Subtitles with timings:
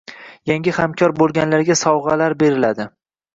[0.51, 2.89] Yangi hamkor bo'lganlarga sovg'alar beriladi.